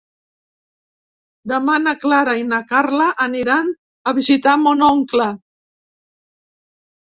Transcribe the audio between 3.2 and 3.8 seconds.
aniran